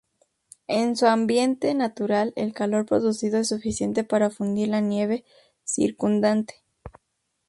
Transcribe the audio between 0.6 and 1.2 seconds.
En su